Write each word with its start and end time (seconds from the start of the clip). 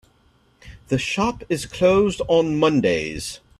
The 0.87 0.97
shop 0.97 1.43
is 1.47 1.67
closed 1.67 2.23
on 2.27 2.57
mondays. 2.57 3.39